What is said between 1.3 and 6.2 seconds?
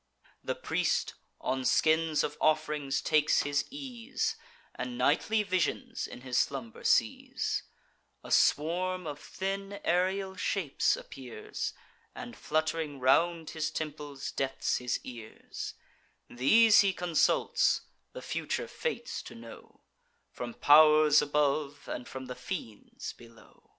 on skins of off'rings takes his ease, And nightly visions